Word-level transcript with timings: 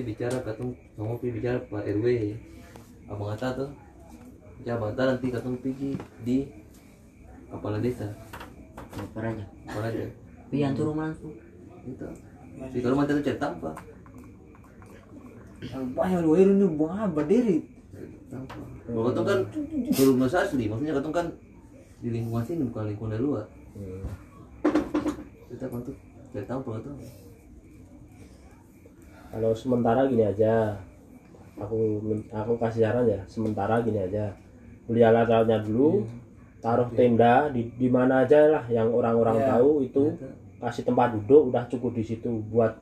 nanti 0.00 0.16
bicara 0.16 0.40
katong 0.40 0.72
kamu 0.96 1.20
pergi 1.20 1.32
bicara 1.36 1.58
pak 1.68 1.84
rw 1.84 2.06
abang 3.12 3.36
Ata 3.36 3.52
tuh 3.52 3.68
ya 4.64 4.80
abang 4.80 4.96
Ata 4.96 5.12
nanti 5.12 5.28
katong 5.28 5.60
pergi 5.60 5.92
di 6.24 6.48
kepala 7.52 7.76
desa. 7.84 8.08
Lapar 8.96 9.28
aja. 9.28 9.44
apa 9.44 9.92
aja 9.92 10.08
Pian 10.48 10.72
turun 10.72 10.96
langsung. 10.96 11.36
itu. 11.84 12.08
Si 12.72 12.80
kalau 12.80 12.96
mantan 12.96 13.20
itu 13.20 13.28
cari 13.28 13.36
tanpa 13.36 13.76
Yang 15.60 15.84
banyak 15.92 16.20
lu 16.24 16.32
ini 16.40 16.66
buang 16.80 17.12
berdiri. 17.12 17.58
kalau 18.88 19.12
katong 19.12 19.26
kan 19.28 19.38
turun 19.92 20.16
mas 20.16 20.32
asli 20.32 20.64
maksudnya 20.64 20.96
katong 20.96 21.12
kan 21.12 21.26
di 22.00 22.08
lingkungan 22.08 22.40
sini 22.48 22.64
bukan 22.72 22.88
lingkungan 22.88 23.20
luar. 23.20 23.44
Kita 25.52 25.68
kan 25.68 25.84
tuh. 25.84 25.96
Cari 26.32 26.46
tanpa 26.48 26.80
katong 26.80 26.96
kalau 29.30 29.54
sementara 29.54 30.06
gini 30.10 30.26
aja. 30.26 30.76
Aku 31.60 32.00
aku 32.32 32.52
kasih 32.56 32.88
saran 32.88 33.04
ya 33.04 33.20
sementara 33.28 33.84
gini 33.84 34.00
aja. 34.00 34.32
Beli 34.88 35.04
alat-alatnya 35.04 35.60
dulu 35.60 36.08
taruh 36.60 36.88
tenda 36.92 37.48
di 37.52 37.68
di 37.76 37.88
mana 37.92 38.24
aja 38.24 38.48
lah 38.48 38.64
yang 38.72 38.88
orang-orang 38.92 39.36
Iya. 39.40 39.48
tahu 39.56 39.70
itu. 39.84 40.04
Kasih 40.60 40.84
tempat 40.84 41.16
duduk 41.16 41.52
udah 41.52 41.64
cukup 41.68 41.96
di 41.96 42.04
situ 42.04 42.28
buat 42.52 42.76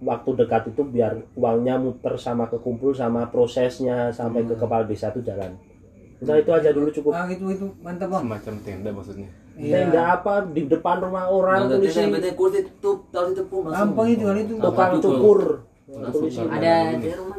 waktu 0.00 0.30
dekat 0.32 0.72
itu 0.72 0.80
biar 0.84 1.12
uangnya 1.36 1.76
muter 1.76 2.16
sama 2.16 2.48
kekumpul 2.48 2.96
sama 2.96 3.28
prosesnya 3.28 4.08
sampai 4.08 4.48
ke 4.48 4.56
kepala 4.56 4.88
desa 4.88 5.12
itu 5.12 5.20
jalan. 5.20 5.52
Udah 6.24 6.36
itu 6.40 6.50
aja 6.52 6.72
dulu 6.72 6.88
cukup. 6.88 7.12
Ah 7.12 7.28
itu 7.28 7.44
itu 7.52 7.68
mantap 7.84 8.08
bang. 8.08 8.24
semacam 8.24 8.54
tenda 8.64 8.90
maksudnya 8.96 9.28
tenda 9.58 10.02
apa 10.14 10.34
di 10.46 10.62
depan 10.68 10.96
rumah 11.02 11.26
orang 11.26 11.60
Nah, 11.66 11.76
tulisin 11.76 12.00
yang 12.08 12.12
penting 12.18 12.34
kursi 12.38 12.60
tutup 12.80 13.10
di 13.10 13.32
tepung 13.36 13.62
langsung. 13.66 13.92
Gampang 13.94 14.06
itu 14.10 14.22
kan 14.24 14.36
itu. 14.38 14.54
tukang 14.58 14.92
cukur. 15.02 15.40
Ada 16.50 16.74
di 16.96 17.10
rumah. 17.18 17.38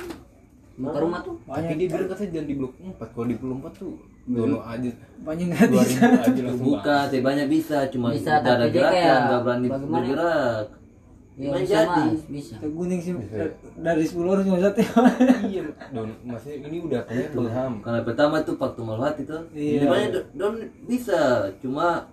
Muka 0.81 0.97
rumah 0.97 1.19
tuh. 1.21 1.35
tapi 1.45 1.73
dia 1.77 1.87
bilang 1.93 2.09
katanya 2.09 2.29
jangan 2.33 2.47
di 2.47 2.55
blok 2.57 2.73
4 2.79 3.13
kalau 3.13 3.27
di 3.29 3.35
blok 3.37 3.57
4 3.69 3.79
tuh 3.79 3.93
dono 4.25 4.57
aja. 4.65 4.89
Banyak 5.21 5.45
nggak 5.51 5.67
bisa. 5.69 6.05
2000 6.09 6.25
aja 6.25 6.41
langsung. 6.41 6.65
Buka 6.65 6.97
banyak 7.11 7.47
bisa 7.51 7.77
cuma 7.93 8.07
Bisa, 8.15 8.41
tidak 8.41 8.41
ada 8.41 8.53
tapi 8.65 8.71
dia 8.73 8.81
gerakan 8.81 8.93
kayak 8.97 9.17
nggak 9.21 9.41
berani 9.45 9.67
bergerak 9.69 10.65
Iya 11.31 11.47
Gimana 11.47 11.63
bisa 11.63 11.71
jadi 11.71 12.03
mas, 12.11 12.23
bisa. 12.27 12.53
Terguning 12.59 12.99
sih 12.99 13.13
dari 13.79 14.03
10 14.03 14.19
orang 14.27 14.43
cuma 14.43 14.59
satu. 14.59 14.79
iya 15.47 15.63
don 15.95 16.09
maksudnya 16.27 16.67
ini 16.67 16.77
udah 16.83 17.01
kayak 17.07 17.31
belham 17.31 17.73
karena 17.79 17.99
pertama 18.03 18.35
itu 18.43 18.51
waktu 18.59 18.81
maluhat 18.83 19.15
itu. 19.15 19.37
Iya. 19.55 19.79
gimana 19.87 20.05
don, 20.11 20.25
don 20.35 20.53
bisa 20.85 21.47
cuma 21.63 22.05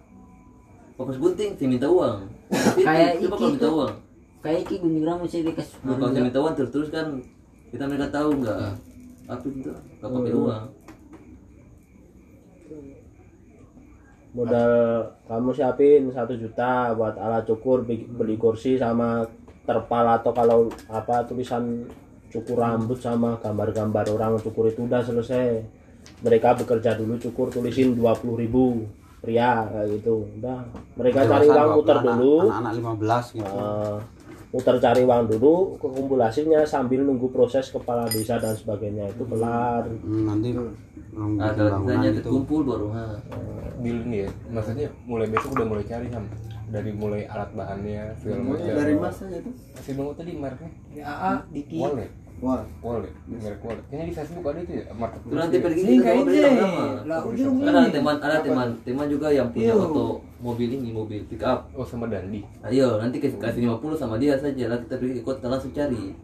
Papas 0.99 1.15
gunting 1.15 1.55
saya 1.55 1.71
minta 1.71 1.87
uang. 1.87 2.27
Kayak 2.83 3.23
itu, 3.23 3.27
Iki 3.27 3.31
kalau 3.31 3.51
minta 3.55 3.67
tuh. 3.71 3.75
uang. 3.79 3.95
Kayak 4.43 4.59
Iki 4.67 4.75
gunting 4.83 5.05
rambut 5.07 5.29
saya 5.31 5.43
dikasih. 5.47 5.77
Kalau 5.79 6.11
minta 6.11 6.39
uang 6.43 6.55
terus 6.59 6.71
terus 6.75 6.89
kan 6.91 7.07
kita 7.71 7.85
mereka 7.87 8.07
tahu 8.11 8.31
nggak? 8.43 8.59
Apa 9.31 9.45
itu 9.47 9.71
nggak 9.71 10.11
pakai 10.11 10.35
uang 10.35 10.63
modal 14.37 15.05
kamu 15.25 15.51
siapin 15.57 16.13
satu 16.13 16.37
juta 16.37 16.93
buat 16.93 17.17
alat 17.17 17.49
cukur 17.49 17.85
beli 17.89 18.37
kursi 18.37 18.77
sama 18.77 19.25
terpal 19.65 20.05
atau 20.09 20.33
kalau 20.33 20.59
apa 20.89 21.25
tulisan 21.29 21.85
cukur 22.29 22.61
rambut 22.61 23.01
sama 23.01 23.41
gambar-gambar 23.41 24.05
orang 24.13 24.41
cukur 24.41 24.69
itu 24.69 24.85
udah 24.85 25.01
selesai. 25.05 25.65
Mereka 26.25 26.65
bekerja 26.65 26.97
dulu 26.97 27.21
cukur 27.21 27.53
tulisin 27.53 27.93
20.000 27.93 28.41
ribu 28.41 28.89
pria 29.21 29.69
kayak 29.69 30.01
gitu. 30.01 30.25
Udah. 30.41 30.65
Mereka 30.97 31.19
cari 31.29 31.47
uang 31.49 31.71
muter 31.81 31.99
dulu. 32.01 32.35
anak-anak 32.49 32.73
15 33.37 33.37
gitu. 33.37 33.45
Eh, 33.45 33.97
muter 34.49 34.81
cari 34.81 35.05
uang 35.05 35.29
dulu 35.29 35.77
kekumpul 35.77 36.17
hasilnya 36.25 36.65
sambil 36.65 37.05
nunggu 37.05 37.29
proses 37.29 37.69
kepala 37.69 38.09
desa 38.09 38.41
dan 38.41 38.57
sebagainya. 38.57 39.13
Itu 39.13 39.29
kelar. 39.29 39.85
Hmm, 39.85 40.25
nanti 40.25 40.57
ada 41.37 41.65
gitu 42.15 42.29
kumpul 42.31 42.63
baru 42.63 42.89
ha. 42.95 43.19
di 43.83 43.91
ini 43.91 44.27
ya 44.27 44.31
maksudnya 44.55 44.87
mulai 45.03 45.27
besok 45.27 45.55
udah 45.59 45.67
mulai 45.67 45.85
cari 45.85 46.09
ham? 46.15 46.25
Dari 46.69 46.93
mulai 46.93 47.25
alat 47.25 47.51
bahannya 47.57 48.13
segala 48.21 48.45
macam 48.45 48.77
dari 48.77 48.95
mas 48.95 49.19
aja 49.25 49.39
tuh. 49.41 49.53
Masih 49.57 49.93
bangun 49.97 50.15
tadi 50.21 50.33
mereknya 50.37 50.71
Ya? 50.93 51.03
AA 51.09 51.33
Diki. 51.49 51.79
wallet 51.81 52.11
wah 52.39 52.63
wallet 52.79 53.11
merek 53.27 53.59
wallet 53.61 53.83
kayaknya 53.87 54.05
di 54.07 54.15
Facebook 54.15 54.47
ada 54.47 54.61
itu 54.63 54.73
ya? 54.79 54.85
Marketplace 54.95 55.27
terus 55.29 55.41
nanti 55.43 55.57
ya? 55.57 55.63
pergi 55.63 55.81
Sini 55.81 55.91
kita 55.91 56.03
kayak 56.03 56.15
mau 56.15 56.25
beli 56.25 56.39
ini. 56.39 56.47
lama 56.55 56.85
Lah 57.03 57.19
kan 57.19 57.33
ada 57.35 57.51
begini. 57.51 57.91
teman 57.91 58.17
ada 58.19 58.37
teman 58.41 58.69
teman 58.83 59.07
juga 59.07 59.29
yang 59.29 59.49
punya 59.51 59.67
Iya. 59.69 59.75
auto 59.77 60.07
mobil 60.39 60.69
ini 60.71 60.89
mobil 60.91 61.21
pick 61.27 61.43
up 61.43 61.59
oh 61.73 61.83
sama 61.83 62.07
Dandi. 62.07 62.41
Ayo 62.63 62.89
nanti 62.97 63.17
kasih 63.19 63.39
kasih 63.39 63.61
50 63.67 63.99
sama 63.99 64.15
dia 64.17 64.39
saja. 64.39 64.65
Lah 64.67 64.79
kita 64.79 64.95
pergi 64.97 65.19
ke 65.19 65.23
kota 65.23 65.47
langsung 65.47 65.75
cari. 65.75 66.15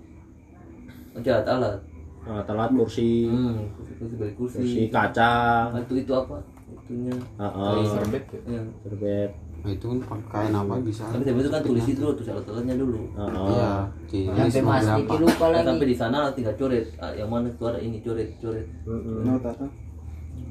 Alat 1.15 1.47
alat. 1.47 1.79
Nah, 2.25 2.43
telat 2.43 2.71
kursi. 2.73 3.27
Hmm 3.27 3.69
kursi 3.75 4.15
beli 4.15 4.33
kursi. 4.35 4.57
Kursi 4.59 4.83
kaca. 4.89 5.35
Itu 5.77 5.95
itu 5.97 6.13
apa 6.13 6.39
itunya 6.85 7.17
Heeh. 7.35 7.77
serbet 7.89 8.25
ya 8.29 8.41
ya. 8.51 8.63
serbet 8.81 9.31
nah, 9.59 9.71
itu 9.71 9.85
kan 9.87 9.99
pakai 10.05 10.45
apa 10.53 10.75
bisa 10.79 11.03
tapi 11.09 11.25
tapi 11.25 11.39
itu 11.41 11.49
kan 11.49 11.63
tulis 11.63 11.85
itu 11.87 12.05
tulis 12.05 12.29
alat 12.29 12.45
alatnya 12.47 12.75
dulu 12.77 13.01
Heeh. 13.11 13.49
iya 13.51 13.71
di 14.05 14.19
Sampai 14.29 14.61
mas 14.63 14.85
Diki 14.95 15.17
lupa 15.17 15.45
Nah, 15.49 15.63
sampai 15.65 15.81
lagi. 15.81 15.91
di 15.91 15.97
sana 15.97 16.19
tinggal 16.31 16.55
coret 16.55 16.85
ah, 16.99 17.13
yang 17.13 17.27
mana 17.27 17.49
itu 17.49 17.65
ada 17.65 17.79
ini 17.79 17.99
coret 17.99 18.29
coret 18.37 18.67
Mm-mm. 18.85 19.25
nota 19.25 19.51
tuh 19.55 19.71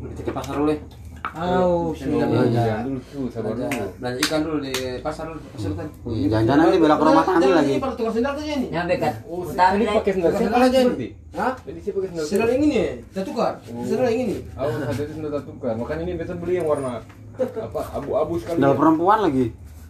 Kita 0.04 0.22
ke 0.22 0.32
pasar 0.34 0.58
dulu 0.58 0.74
ya. 1.34 1.42
Au, 1.58 1.90
sudah. 1.92 2.30
oh, 2.30 2.46
jangan 2.46 2.82
dulu 2.86 3.00
tuh 3.10 3.26
sabar 3.28 3.58
dulu 3.58 3.66
Belanja 3.98 4.20
ikan 4.22 4.40
dulu 4.46 4.58
di 4.62 4.74
pasar 5.02 5.26
dulu. 5.34 5.40
Kan. 5.74 5.88
Iya, 6.06 6.26
jangan-jangan 6.30 6.66
nih 6.70 6.80
bela 6.80 6.96
ke 6.96 7.06
rumah 7.10 7.24
tani 7.26 7.48
lagi 7.50 7.74
Ini 7.74 7.82
pada 7.82 7.94
tukar 7.98 8.12
sendal 8.14 8.34
tuh 8.38 8.46
ini. 8.46 8.68
Nyampe 8.70 8.96
kan. 9.02 9.14
oh 9.26 9.42
tadi 9.50 9.82
lah. 9.82 9.94
pakai 9.98 10.12
sendal 10.14 10.32
siapa 10.32 10.46
sendal 10.46 10.62
aja 10.70 10.80
ini. 10.80 11.08
Hah? 11.34 11.54
jadi 11.66 11.80
siapa 11.82 11.98
pakai 11.98 12.10
sendal 12.14 12.26
Sendal 12.30 12.48
yang 12.54 12.64
ini 12.64 12.78
kita 13.10 13.22
tukar. 13.26 13.54
Sendal 13.66 14.06
yang 14.08 14.20
ini. 14.22 14.36
Oh, 14.54 14.70
satu 14.70 15.02
itu 15.02 15.14
sendal 15.18 15.42
tukar. 15.42 15.74
Makanya 15.74 16.02
ini 16.06 16.14
besok 16.14 16.38
beli 16.38 16.54
yang 16.62 16.68
warna 16.70 16.92
apa 17.34 17.82
abu-abu 17.98 18.34
sekali. 18.38 18.62
sendal 18.62 18.78
perempuan 18.78 19.20
lagi 19.26 19.46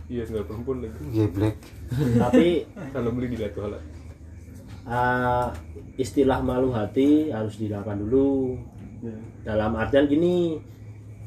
Iya, 0.07 0.23
sendal 0.23 0.47
perempuan 0.47 0.77
lagi. 0.79 0.95
geblek 1.11 1.55
tapi 2.15 2.47
Kalau 2.95 3.09
beli 3.11 3.27
di 3.35 3.37
Latu 3.43 3.59
Halal. 3.67 3.83
ah, 4.83 5.51
istilah 5.95 6.39
malu 6.39 6.71
hati 6.71 7.31
harus 7.31 7.59
dilakukan 7.59 7.99
dulu 7.99 8.55
dalam 9.43 9.75
artian 9.75 10.07
gini 10.07 10.55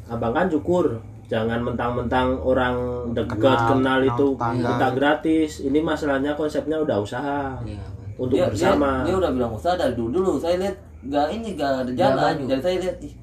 abang 0.06 0.33
kan 0.33 0.47
cukur 0.47 0.87
jangan 1.27 1.59
mentang-mentang 1.59 2.39
orang 2.39 3.11
dekat 3.11 3.34
Kenal, 3.43 3.71
kenal, 3.75 3.99
itu 4.06 4.27
kita 4.39 4.89
gratis. 4.94 5.50
Ini 5.67 5.78
masalahnya 5.83 6.39
konsepnya 6.39 6.78
udah 6.78 7.03
usaha 7.03 7.59
Iya. 7.67 7.83
untuk 8.15 8.39
dia, 8.39 8.47
bersama. 8.47 9.03
dia, 9.03 9.11
dia 9.11 9.17
udah 9.19 9.31
bilang 9.34 9.53
usaha 9.53 9.75
dari 9.75 9.94
dulu 9.99 10.22
dulu. 10.22 10.33
Saya 10.39 10.62
lihat 10.62 10.77
nggak 11.03 11.27
ini 11.34 11.49
nggak 11.59 11.71
ada 11.83 11.93
jalan. 11.93 12.34
Jadi 12.47 12.61
saya 12.62 12.77
lihat 12.78 12.97
ih 13.03 13.15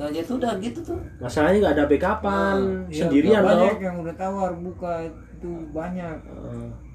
nggak 0.00 0.08
jadi 0.16 0.26
sudah 0.26 0.52
gitu 0.64 0.80
tuh. 0.80 1.00
Masalahnya 1.20 1.56
nggak 1.60 1.74
ada 1.76 1.84
backupan. 1.84 2.56
Ya, 2.88 3.04
sendirian 3.04 3.40
loh. 3.44 3.48
banyak 3.52 3.78
yang 3.84 3.96
udah 4.00 4.14
tawar 4.16 4.52
buka 4.56 4.92
itu 5.04 5.50
banyak. 5.76 6.16
Nah, 6.24 6.68
tapi 6.72 6.89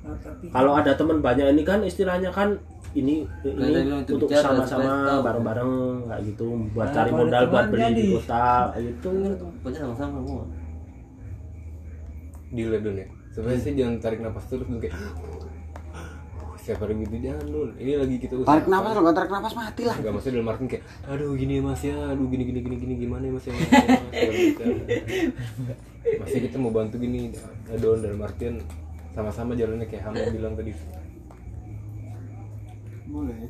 kalau 0.50 0.72
ada 0.74 0.92
teman 0.94 1.20
banyak 1.20 1.48
ini 1.52 1.64
kan 1.64 1.80
istilahnya 1.82 2.30
kan 2.30 2.56
ini 2.96 3.28
ini 3.44 4.02
itu 4.02 4.16
untuk 4.16 4.32
sama-sama 4.32 5.20
bareng-bareng 5.20 5.72
kayak 6.08 6.22
gitu 6.32 6.46
buat 6.72 6.88
Nah, 6.88 6.96
cari 6.96 7.12
modal 7.12 7.44
buat 7.50 7.66
beli 7.68 7.88
di 7.92 8.06
kota 8.16 8.72
kayak 8.72 8.84
gitu 8.88 9.10
pokoknya 9.60 9.80
sama-sama 9.84 10.18
semua 10.24 10.44
Di 12.48 12.64
Ledon 12.64 12.96
ya. 12.96 13.08
Sebenarnya 13.36 13.60
sih 13.60 13.74
jangan 13.76 13.96
tarik 14.00 14.20
napas 14.24 14.48
terus 14.48 14.64
dulu 14.64 14.80
kayak 14.80 14.96
siapa 16.56 16.82
hari 16.82 16.98
gitu 16.98 17.20
jangan 17.22 17.46
Nun. 17.46 17.70
Ini 17.78 17.94
lagi 18.00 18.16
kita 18.18 18.34
usaha. 18.36 18.50
tarik 18.50 18.66
nafas 18.66 18.90
kalau 18.90 19.04
nggak 19.06 19.18
tarik 19.20 19.32
nafas 19.32 19.54
mati 19.54 19.84
lah 19.84 19.96
Enggak 20.00 20.14
maksudnya 20.16 20.36
dalam 20.40 20.50
artian 20.50 20.68
kayak 20.68 20.84
aduh 21.06 21.32
gini 21.36 21.54
ya 21.54 21.62
mas 21.62 21.82
ya, 21.84 21.98
aduh 22.10 22.26
gini 22.26 22.44
gini 22.44 22.60
gini 22.64 22.76
gini 22.80 22.94
gimana 22.98 23.24
ya 23.28 23.32
mas 23.36 23.46
ya. 23.46 23.54
Mas, 23.54 23.70
ya, 23.70 23.86
mas?" 23.86 24.00
Segala 24.10 24.74
macam. 24.82 24.98
Masih 26.26 26.40
kita 26.42 26.58
mau 26.58 26.72
bantu 26.72 26.96
gini, 26.98 27.34
adon 27.68 27.98
dalam 28.00 28.18
artian 28.24 28.56
sama-sama 29.16 29.56
jalannya 29.56 29.88
kayak 29.88 30.12
Hamid 30.12 30.36
bilang 30.36 30.54
tadi. 30.60 30.76
boleh. 33.08 33.48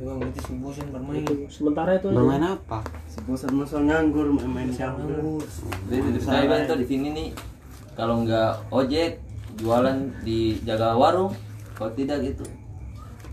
Emang 0.00 0.16
berarti 0.18 0.40
si 0.40 0.52
bosan 0.56 0.88
bermain. 0.88 1.22
sementara 1.52 1.90
itu 2.00 2.08
aja. 2.08 2.16
bermain 2.16 2.44
apa? 2.56 2.80
Si 3.04 3.20
bosan 3.28 3.52
masal 3.52 3.84
nganggur 3.84 4.32
main 4.32 4.72
campur 4.72 5.44
jadi 5.92 6.18
saya 6.18 6.48
bilang 6.48 6.64
tuh 6.64 6.78
di 6.80 6.86
sini 6.88 7.08
nih 7.12 7.28
kalau 7.92 8.24
nggak 8.24 8.72
ojek 8.72 9.20
jualan 9.60 10.08
di 10.24 10.56
jaga 10.64 10.96
warung 10.96 11.36
kalau 11.76 11.92
tidak 11.92 12.24
gitu 12.24 12.48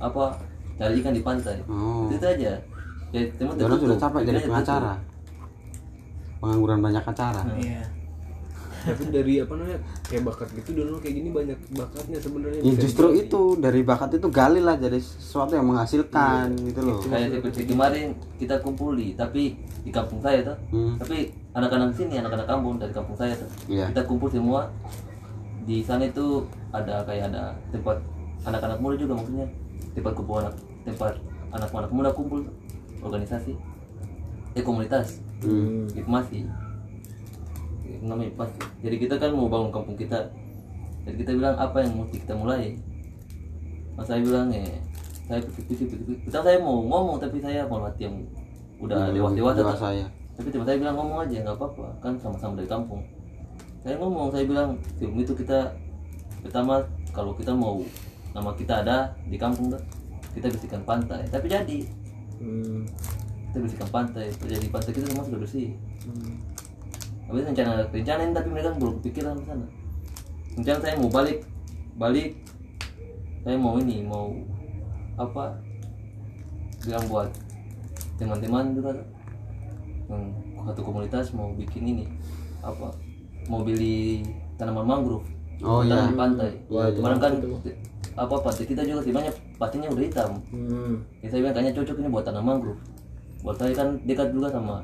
apa 0.04 0.36
cari 0.76 1.00
ikan 1.00 1.16
di 1.16 1.24
pantai. 1.24 1.64
Oh. 1.72 2.12
Itu 2.12 2.28
aja. 2.28 2.60
Ya 3.16 3.22
teman 3.40 3.56
Jono 3.56 3.76
sudah 3.80 3.98
capek 3.98 4.22
jadi 4.28 4.40
pengacara. 4.44 4.94
pengangguran 6.40 6.80
banyak 6.80 7.04
acara. 7.04 7.44
Iya. 7.60 7.84
Tapi 8.90 9.04
dari 9.10 9.34
apa 9.38 9.54
namanya 9.54 9.80
kayak 10.04 10.24
bakat 10.24 10.48
gitu 10.54 10.70
dulu 10.74 10.94
kayak 10.98 11.16
gini 11.16 11.30
banyak 11.30 11.60
bakatnya 11.72 12.18
sebenarnya. 12.18 12.60
ya 12.60 12.74
justru 12.76 13.08
digali. 13.08 13.24
itu 13.24 13.42
dari 13.58 13.82
bakat 13.82 14.10
itu 14.14 14.28
gali 14.30 14.60
lah 14.60 14.76
jadi 14.76 14.98
sesuatu 14.98 15.54
yang 15.54 15.66
menghasilkan 15.66 16.46
gitu 16.60 16.80
loh 16.82 16.98
kayak 17.02 17.28
seperti 17.32 17.62
kemarin 17.66 18.08
kita 18.36 18.56
kumpuli 18.60 19.14
tapi 19.14 19.56
di 19.80 19.92
kampung 19.92 20.20
saya 20.20 20.42
tuh 20.44 20.58
Hmm. 20.70 20.96
tapi 20.98 21.18
anak-anak 21.52 21.94
sini 21.94 22.18
anak-anak 22.18 22.46
kampung 22.46 22.78
dari 22.78 22.94
kampung 22.94 23.16
saya 23.16 23.34
tuh 23.34 23.50
Iya. 23.68 23.90
kita 23.90 24.02
kumpul 24.04 24.30
semua 24.30 24.70
di 25.62 25.82
sana 25.82 26.04
itu 26.04 26.46
ada 26.72 27.02
kayak 27.04 27.30
ada 27.30 27.54
tempat 27.70 27.98
anak-anak 28.42 28.78
muda 28.80 28.96
juga 28.96 29.14
maksudnya 29.16 29.46
tempat 29.94 30.14
kumpul 30.14 30.38
anak 30.40 30.54
tempat 30.82 31.14
anak-anak 31.52 31.92
muda 31.92 32.10
kumpul 32.10 32.40
organisasi 33.00 33.54
eh 34.54 34.62
komunitas 34.62 35.22
Hmm. 35.40 35.88
Itu 35.88 36.04
namanya 38.00 38.32
Hikmasi 38.32 38.60
jadi 38.80 38.96
kita 38.96 39.16
kan 39.20 39.32
mau 39.36 39.52
bangun 39.52 39.72
kampung 39.76 39.98
kita. 40.00 40.32
Jadi 41.04 41.16
kita 41.26 41.32
bilang 41.36 41.56
apa 41.60 41.84
yang 41.84 42.00
mesti 42.00 42.18
kita 42.22 42.34
mulai? 42.36 42.76
Mas 43.96 44.08
saya 44.08 44.24
bilang 44.24 44.48
eh 44.56 44.80
saya 45.28 45.44
pikir-pikir 45.44 46.00
Pertama 46.26 46.44
saya 46.48 46.58
mau 46.64 46.80
ngomong 46.80 47.18
tapi 47.20 47.38
saya 47.44 47.68
mau 47.68 47.84
hati 47.84 48.08
yang 48.08 48.24
udah 48.80 49.12
dewasa 49.12 49.36
dewasa 49.36 49.60
dewasa 49.60 49.88
ya 49.92 50.08
tapi 50.40 50.56
teman 50.56 50.64
saya 50.64 50.80
bilang 50.80 50.96
ngomong 50.96 51.20
aja 51.28 51.44
nggak 51.44 51.58
apa-apa. 51.60 51.88
Kan 52.00 52.16
sama-sama 52.16 52.56
dari 52.56 52.72
kampung. 52.72 53.04
Saya 53.84 54.00
ngomong 54.00 54.32
saya 54.32 54.48
bilang 54.48 54.80
film 54.96 55.20
itu 55.20 55.36
kita 55.36 55.76
pertama 56.40 56.80
kalau 57.12 57.36
kita 57.36 57.52
mau 57.52 57.84
nama 58.32 58.56
kita 58.56 58.80
ada 58.80 59.12
di 59.28 59.36
kampung 59.36 59.76
kan 59.76 59.84
kita 60.32 60.48
bersihkan 60.48 60.82
pantai. 60.88 61.28
Tapi 61.28 61.48
jadi. 61.52 61.80
Hmm. 62.40 62.88
kita 63.50 63.66
bersihkan 63.66 63.90
pantai 63.90 64.30
jadi 64.46 64.70
pantai 64.70 64.94
kita 64.96 65.12
semua 65.12 65.28
sudah 65.28 65.40
bersih. 65.44 65.76
Hmm. 66.08 66.40
Habis 67.30 67.46
rencana 67.46 67.86
rencanain 67.94 68.34
tapi 68.34 68.48
mereka 68.50 68.74
belum 68.74 68.94
kepikiran 69.00 69.38
ke 69.38 69.46
sana. 69.46 69.68
Rencana 70.58 70.80
saya 70.82 70.96
mau 70.98 71.12
balik 71.14 71.40
balik. 71.96 72.30
Saya 73.46 73.56
mau 73.56 73.78
ini 73.78 74.04
mau 74.04 74.34
apa? 75.16 75.56
Bilang 76.84 77.06
buat 77.08 77.30
teman-teman 78.20 78.76
juga 78.76 78.92
yang 80.10 80.24
satu 80.66 80.82
komunitas 80.82 81.32
mau 81.38 81.54
bikin 81.54 81.86
ini 81.86 82.06
apa? 82.66 82.90
Mau 83.46 83.62
beli 83.62 84.26
tanaman 84.58 84.90
mangrove. 84.90 85.28
Oh, 85.60 85.84
iya. 85.84 86.08
di 86.10 86.16
pantai. 86.18 86.52
Itu 86.66 87.00
kemarin 87.00 87.20
kan 87.22 87.34
apa 88.20 88.36
pantai 88.42 88.68
kita 88.68 88.84
juga 88.84 89.00
sih 89.06 89.14
banyak 89.14 89.36
pastinya 89.62 89.88
udah 89.94 90.04
hitam. 90.04 90.32
Hmm. 90.52 91.04
ya 91.24 91.28
saya 91.32 91.40
bilang 91.46 91.56
kayaknya 91.56 91.74
cocok 91.78 91.96
ini 92.02 92.10
buat 92.10 92.26
tanam 92.26 92.44
mangrove. 92.44 92.82
Buat 93.46 93.56
saya 93.62 93.72
kan 93.78 94.02
dekat 94.04 94.34
juga 94.34 94.50
sama 94.50 94.82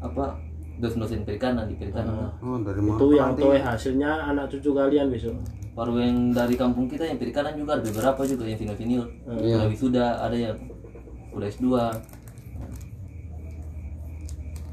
apa 0.00 0.49
dosen-dosen 0.80 1.22
perikanan 1.22 1.68
di 1.68 1.76
perikanan 1.76 2.32
oh 2.40 2.58
dari 2.64 2.80
mana? 2.80 2.96
Itu 2.96 3.06
yang 3.12 3.30
tuh 3.36 3.52
hasilnya 3.54 4.10
anak 4.26 4.48
cucu 4.48 4.70
kalian 4.72 5.12
besok. 5.12 5.36
baru 5.70 6.02
yang 6.02 6.34
dari 6.34 6.58
kampung 6.58 6.90
kita 6.90 7.06
yang 7.06 7.16
perikanan 7.16 7.54
juga 7.54 7.78
ada 7.78 7.84
beberapa 7.86 8.20
juga 8.26 8.42
yang 8.44 8.58
senior 8.58 8.76
senior 8.76 9.06
Iya. 9.38 9.54
udah 9.62 9.68
wisuda 9.70 10.06
ada 10.18 10.36
yang 10.36 10.56
udah 11.30 11.46
S2 11.46 11.64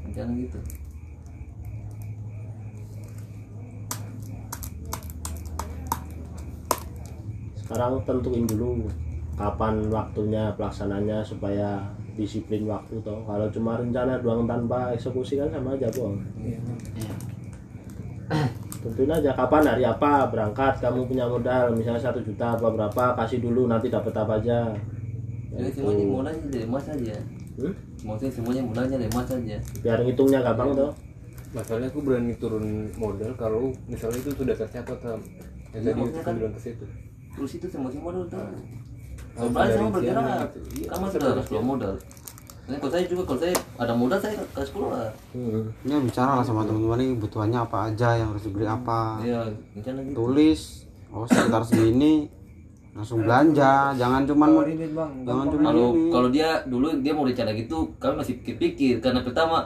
rencana 0.04 0.32
gitu. 0.42 0.58
Sekarang 7.54 8.00
tentuin 8.06 8.46
dulu 8.48 8.88
kapan 9.36 9.86
waktunya 9.92 10.50
pelaksananya 10.56 11.22
supaya 11.22 11.84
disiplin 12.18 12.66
waktu 12.66 12.98
toh. 12.98 13.22
Kalau 13.22 13.46
cuma 13.48 13.78
rencana 13.78 14.18
doang 14.18 14.42
tanpa 14.44 14.90
eksekusi 14.90 15.38
kan 15.38 15.48
sama 15.48 15.72
aja 15.72 15.86
bohong. 15.88 16.18
Tentuin 18.78 19.10
aja 19.10 19.30
kapan 19.32 19.64
hari 19.64 19.82
apa 19.82 20.28
berangkat 20.28 20.78
kamu 20.78 21.02
punya 21.04 21.24
modal 21.24 21.72
misalnya 21.72 21.98
satu 22.00 22.20
juta 22.20 22.52
apa 22.52 22.68
berapa 22.68 23.04
kasih 23.16 23.40
dulu 23.40 23.66
nanti 23.66 23.88
dapat 23.88 24.12
apa 24.12 24.34
aja. 24.36 24.70
jadi 25.48 25.72
semuanya 25.72 26.04
mulanya 26.04 26.42
dari 26.46 26.64
emas 26.64 26.86
aja 26.86 27.16
Hmm? 27.58 27.74
maksudnya 28.06 28.30
semuanya 28.30 28.62
mulanya 28.62 28.94
dari 28.94 29.10
emas 29.10 29.26
aja 29.28 29.56
Biar 29.82 29.98
ngitungnya 29.98 30.38
gampang 30.40 30.70
toh. 30.76 30.92
masalahnya 31.50 31.88
aku 31.88 32.00
berani 32.00 32.30
turun 32.36 32.62
modal 32.94 33.34
kalau 33.34 33.74
misalnya 33.88 34.14
itu 34.16 34.30
sudah 34.30 34.54
tercatat 34.54 34.94
yang 35.02 35.18
Iya, 35.74 35.90
tadi 35.90 35.98
aku 35.98 36.22
kan- 36.22 36.54
ke 36.54 36.60
situ 36.62 36.84
terus 37.34 37.50
itu 37.52 37.66
semua 37.66 37.90
semua 37.90 38.14
modal 38.14 38.30
tuh 38.30 38.62
Ada 39.38 39.70
sama 39.72 39.88
bergerak. 39.90 40.48
gitu. 40.50 40.58
Iya, 40.74 40.86
kamu 40.88 41.00
harus 41.00 41.14
sudah 41.14 41.28
harus 41.30 41.46
keluar 41.46 41.64
modal. 41.64 41.94
Nah, 42.68 42.76
kalau 42.76 42.92
saya 42.92 43.04
juga 43.06 43.22
kalau 43.24 43.40
saya 43.40 43.54
ada 43.78 43.92
modal 43.94 44.18
saya 44.18 44.34
kasih 44.52 44.72
keluar 44.72 45.08
Hmm. 45.32 45.64
ya 45.82 45.96
bicara 45.98 46.36
lah 46.36 46.44
sama 46.44 46.60
teman-teman 46.62 47.00
ini 47.00 47.16
kebutuhannya 47.16 47.58
apa 47.58 47.78
aja 47.88 48.08
yang 48.14 48.28
harus 48.28 48.44
dibeli 48.44 48.66
apa. 48.66 49.00
Iya 49.20 49.40
rencana 49.72 49.98
gitu. 50.02 50.14
Tulis 50.18 50.60
oh 51.08 51.24
sekitar 51.24 51.62
segini 51.64 52.28
langsung 52.92 53.24
belanja. 53.24 53.96
Jangan 53.96 54.22
cuman 54.26 54.48
Kalau 54.50 54.64
ribet 54.66 54.92
bang 54.92 55.12
jangan 55.24 55.46
cuman 55.48 55.64
kalau 55.64 55.86
ini. 55.88 56.10
kalau 56.12 56.28
dia 56.28 56.48
dulu 56.66 56.86
dia 57.00 57.12
mau 57.14 57.24
rencana 57.24 57.50
gitu 57.54 57.78
kami 57.96 58.14
masih 58.16 58.34
pikir-pikir. 58.36 59.00
Karena 59.00 59.24
pertama 59.24 59.64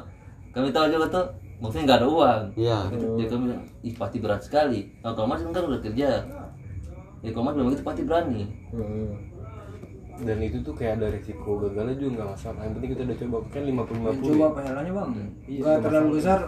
kami 0.53 0.71
tahu 0.71 0.87
juga 0.87 1.07
tuh 1.11 1.27
maksudnya 1.59 1.85
nggak 1.85 1.99
ada 1.99 2.07
uang. 2.07 2.43
Iya. 2.55 2.79
Jadi 3.19 3.25
kami 3.27 3.47
ih 3.83 3.95
pasti 3.97 4.17
berat 4.21 4.41
sekali. 4.41 4.87
Nah, 5.03 5.11
kalau 5.11 5.27
mas 5.27 5.43
kan 5.43 5.59
udah 5.59 5.81
kerja. 5.81 6.23
Ya 7.19 7.31
kalau 7.31 7.45
mas 7.45 7.55
bilang 7.55 7.71
gitu 7.71 7.83
pasti 7.83 8.03
berani. 8.03 8.47
Hmm. 8.71 9.11
Dan 10.21 10.39
itu 10.39 10.57
tuh 10.61 10.75
kayak 10.75 11.01
ada 11.01 11.07
risiko 11.09 11.51
gagalnya 11.59 11.97
juga 11.97 12.11
nggak 12.15 12.29
masalah. 12.31 12.61
Yang 12.63 12.73
penting 12.77 12.91
kita 12.91 13.03
udah 13.03 13.17
coba. 13.19 13.37
Kan 13.49 13.63
lima 13.65 13.83
puluh 13.83 13.99
lima 13.99 14.09
Ya, 14.09 14.17
puluh 14.17 14.35
coba 14.35 14.47
pahalanya 14.53 14.93
bang? 14.93 15.11
Iya, 15.45 15.61
nggak 15.63 15.79
terlalu 15.81 16.09
masalah. 16.09 16.19
besar 16.19 16.41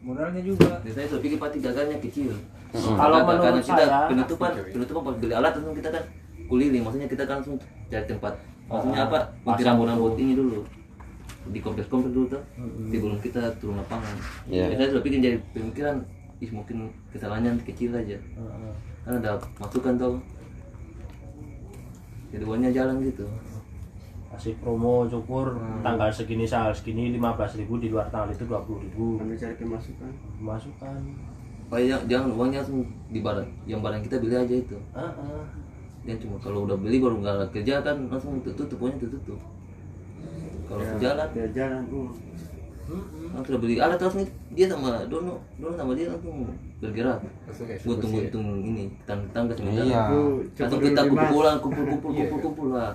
modalnya 0.00 0.42
juga. 0.42 0.70
Jadi 0.80 0.92
saya 0.92 1.06
sudah 1.12 1.22
pikir 1.22 1.36
pasti 1.36 1.58
gagalnya 1.60 1.96
kecil. 2.00 2.30
Kalau 2.72 2.96
Karena- 2.96 3.22
menurut 3.22 3.44
karena 3.44 3.60
kita 3.60 3.74
saya- 3.76 4.08
penutupan 4.08 4.50
penutupan 4.66 5.00
pas 5.04 5.14
beli 5.14 5.34
alat 5.34 5.52
langsung 5.54 5.76
kita 5.76 5.88
kan 5.88 6.02
kuliling 6.44 6.82
maksudnya 6.82 7.06
kita 7.06 7.22
kan 7.22 7.34
langsung 7.38 7.56
cari 7.86 8.04
tempat. 8.04 8.34
Maksudnya 8.64 9.00
apa? 9.04 9.18
ganti 9.44 9.62
rambut-rambut 9.62 10.12
ini 10.16 10.32
dulu. 10.34 10.58
Di 11.44 11.60
kompleks 11.60 11.86
kompleks 11.86 12.14
dulu 12.16 12.26
tuh. 12.32 12.42
Sebelum 12.88 13.20
kita 13.20 13.42
turun 13.60 13.76
lapangan. 13.76 14.16
Iya. 14.48 14.64
Jadi 14.66 14.74
saya 14.74 14.88
sudah 14.90 15.02
pikir 15.04 15.18
jadi 15.20 15.36
pemikiran 15.52 15.96
ih 16.40 16.50
mungkin 16.50 16.76
kesalahannya 17.12 17.60
kecil 17.62 17.92
aja. 17.92 18.16
Kan 19.04 19.20
ada 19.20 19.36
masukan 19.60 19.94
tuh 19.94 20.16
keduanya 22.34 22.70
jalan 22.70 22.98
gitu 23.00 23.24
kasih 24.34 24.54
promo 24.58 25.06
cukur 25.06 25.54
tanggal 25.86 26.10
segini 26.10 26.42
sal 26.42 26.74
segini 26.74 27.14
15.000 27.14 27.70
di 27.78 27.86
luar 27.86 28.10
tanggal 28.10 28.34
itu 28.34 28.42
20.000 28.42 28.98
Kami 28.98 29.34
cari 29.38 29.54
kemasukan. 29.54 30.10
masukan 30.42 30.98
oh 31.70 31.78
jangan, 31.78 32.02
jangan 32.10 32.28
uangnya 32.34 32.58
langsung 32.66 32.82
di 33.08 33.20
barang 33.22 33.48
yang 33.64 33.78
barang 33.78 34.02
kita 34.02 34.18
beli 34.18 34.34
aja 34.34 34.54
itu 34.58 34.74
Heeh. 34.90 35.42
dan 36.04 36.16
cuma 36.18 36.36
kalau 36.42 36.66
udah 36.66 36.74
beli 36.74 36.98
baru 36.98 37.22
nggak 37.22 37.54
kerja 37.54 37.78
kan 37.80 38.10
langsung 38.10 38.42
tutup 38.42 38.66
pokoknya 38.74 39.06
tutup 39.06 39.38
kalau 40.64 40.82
jalan 40.98 41.28
Ya 41.36 41.46
jalan. 41.52 41.82
Uh. 41.92 42.08
Sudah 43.44 43.58
beli 43.58 43.80
alat 43.80 43.98
terus 43.98 44.14
nih 44.16 44.28
dia 44.54 44.66
sama 44.70 45.02
Dono. 45.10 45.40
Dono 45.58 45.74
sama 45.74 45.92
dia 45.96 46.12
langsung 46.12 46.46
bergerak. 46.78 47.18
Gue 47.24 47.96
tunggu 47.96 48.18
eksekusi 48.20 48.28
ya. 48.28 48.30
tunggu 48.30 48.54
ini 48.60 48.84
tangga 49.08 49.26
tangga 49.32 49.52
sama 49.56 49.70
iya 49.72 49.82
langsung 49.82 50.44
coba 50.54 50.76
kita 50.84 51.00
kumpulan 51.08 51.54
kumpul 51.58 51.84
kumpul 51.88 52.10
kumpul 52.12 52.38
kumpul 52.44 52.68
lah. 52.76 52.92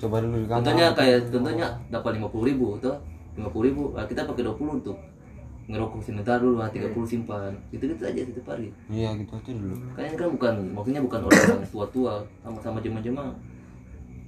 Coba 0.00 0.16
dulu 0.22 0.36
di 0.42 0.46
kamar. 0.46 0.58
Contohnya 0.62 0.86
kayak 0.94 1.18
contohnya 1.30 1.66
dapat 1.90 2.10
lima 2.18 2.28
puluh 2.30 2.44
ribu 2.50 2.66
tuh 2.78 2.96
lima 3.38 3.48
puluh 3.50 3.64
ribu 3.70 3.82
nah, 3.94 4.06
kita 4.06 4.26
pakai 4.26 4.42
dua 4.46 4.56
puluh 4.58 4.78
untuk 4.78 4.98
ngerokok 5.62 6.02
sebentar 6.02 6.42
dulu 6.42 6.58
lah 6.58 6.68
tiga 6.74 6.90
puluh 6.90 7.06
simpan. 7.06 7.54
Itu 7.70 7.86
gitu 7.86 8.02
aja 8.02 8.20
setiap 8.22 8.50
hari. 8.50 8.74
Iya 8.90 9.14
gitu 9.14 9.32
aja 9.34 9.50
dulu. 9.54 9.74
Kayaknya 9.94 10.16
kan 10.18 10.28
bukan 10.34 10.54
maksudnya 10.74 11.00
bukan 11.02 11.20
orang 11.30 11.62
tua 11.70 11.86
tua 11.90 12.12
sama 12.42 12.58
sama 12.58 12.78
jema 12.82 12.98
jema 12.98 13.30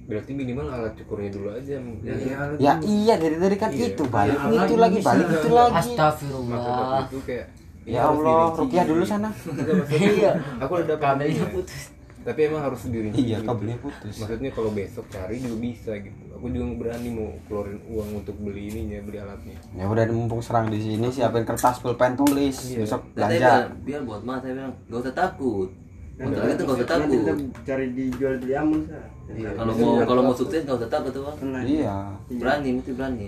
berarti 0.05 0.31
minimal 0.31 0.67
alat 0.67 0.93
cukurnya 0.95 1.29
dulu 1.29 1.49
aja 1.49 1.81
ya, 1.81 2.13
ya 2.55 2.73
iya 2.79 3.13
dari 3.15 3.35
tadi 3.35 3.55
kan 3.55 3.69
Iya. 3.69 3.85
itu 3.89 4.03
balik 4.05 4.37
Iya, 4.37 4.61
itu 4.61 4.75
lagi 4.75 4.99
balik 4.99 5.27
itu 5.27 5.49
lagi 5.49 5.73
Astagfirullah. 5.75 7.01
itu 7.03 7.17
kayak 7.21 7.45
ya 7.83 7.99
harus 8.03 8.21
Allah 8.21 8.53
rupiah 8.55 8.83
dulu 8.83 9.03
sana 9.03 9.29
Iya. 10.15 10.31
aku 10.57 10.71
udah 10.75 10.87
dapat 10.87 11.01
Kabelnya 11.01 11.25
ininya. 11.31 11.49
putus. 11.51 11.83
tapi 12.21 12.39
emang 12.43 12.57
harus 12.59 12.81
dirinci 12.83 13.17
iya 13.19 13.37
gitu. 13.37 13.45
kabelnya 13.47 13.77
putus 13.77 14.13
maksudnya 14.17 14.49
kalau 14.49 14.69
besok 14.71 15.05
cari 15.07 15.37
juga 15.37 15.57
bisa 15.59 15.91
gitu 15.95 16.21
aku 16.31 16.45
juga 16.49 16.65
berani 16.75 17.09
mau 17.11 17.29
keluarin 17.45 17.77
uang 17.85 18.09
untuk 18.15 18.35
beli 18.39 18.63
ininya 18.67 18.97
beli 18.99 19.17
alatnya 19.19 19.57
ya 19.71 19.85
udah 19.85 20.03
mumpung 20.07 20.41
serang 20.41 20.65
di 20.67 20.79
sini 20.79 21.05
siapin 21.07 21.41
kertas 21.43 21.77
pulpen 21.77 22.13
tulis 22.15 22.57
Iya. 22.67 22.81
besok 22.81 23.01
belanja 23.11 23.69
biar 23.79 24.01
buat 24.01 24.21
mas 24.21 24.41
saya 24.41 24.53
bilang 24.55 24.73
gak 24.83 24.99
usah 25.01 25.13
takut 25.15 25.69
Motor 26.15 26.47
itu 26.47 26.63
gak 26.63 26.75
usah 26.79 26.87
Nanti 26.95 27.15
kita 27.19 27.25
takut 27.27 27.47
cari 27.67 27.85
dijual 27.91 28.35
di 28.39 28.51
Amun 28.55 28.81
sa. 28.87 28.99
Iya. 29.25 29.49
kalau 29.57 29.73
mau 29.75 29.91
kalau 30.05 30.21
mau 30.23 30.35
sukses 30.37 30.63
usah 30.63 30.87
takut 30.87 31.11
tuh 31.11 31.21
bang. 31.27 31.35
Tenang. 31.43 31.63
iya. 31.67 31.95
Berani 32.31 32.69
mesti 32.79 32.91
berani. 32.95 33.27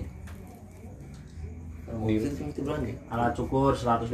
Kalau 1.83 1.97
mau 1.99 2.07
sukses 2.15 2.39
mesti 2.39 2.61
berani. 2.63 2.91
Alat 3.11 3.31
cukur 3.35 3.71
155 3.75 4.07